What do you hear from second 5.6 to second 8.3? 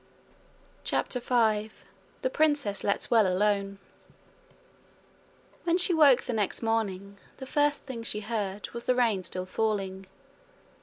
When she woke the next morning, the first thing she